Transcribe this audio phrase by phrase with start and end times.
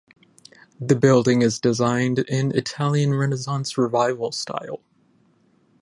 [0.79, 4.81] The building is designed in Italian Renaissance Revival style.